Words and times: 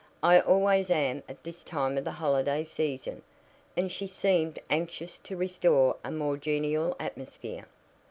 "I 0.23 0.39
always 0.39 0.89
am 0.89 1.21
at 1.29 1.43
this 1.43 1.63
time 1.63 1.95
of 1.95 2.05
the 2.05 2.11
holiday 2.13 2.63
season," 2.63 3.21
and 3.77 3.91
she 3.91 4.07
seemed 4.07 4.57
anxious 4.67 5.19
to 5.19 5.37
restore 5.37 5.95
a 6.03 6.09
more 6.11 6.37
genial 6.37 6.95
atmosphere. 6.99 7.67